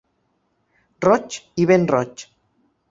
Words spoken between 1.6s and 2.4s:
i ben roig.